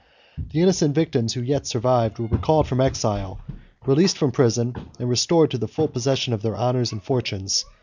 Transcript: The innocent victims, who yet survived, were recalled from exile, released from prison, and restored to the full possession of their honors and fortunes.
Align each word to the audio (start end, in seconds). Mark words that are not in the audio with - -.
The 0.49 0.59
innocent 0.63 0.95
victims, 0.95 1.33
who 1.33 1.43
yet 1.43 1.67
survived, 1.67 2.17
were 2.17 2.25
recalled 2.25 2.65
from 2.67 2.81
exile, 2.81 3.37
released 3.85 4.17
from 4.17 4.31
prison, 4.31 4.73
and 4.97 5.07
restored 5.07 5.51
to 5.51 5.59
the 5.59 5.67
full 5.67 5.89
possession 5.89 6.33
of 6.33 6.41
their 6.41 6.55
honors 6.55 6.91
and 6.91 7.03
fortunes. 7.03 7.65